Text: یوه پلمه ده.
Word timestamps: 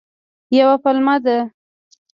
یوه 0.57 0.75
پلمه 0.83 1.15
ده. 1.23 1.37